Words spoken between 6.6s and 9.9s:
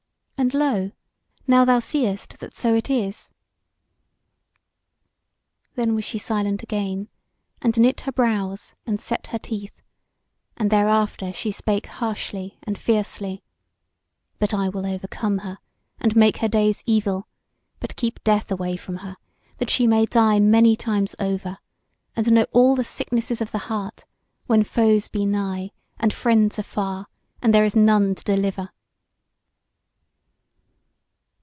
again, and knit her brows and set her teeth;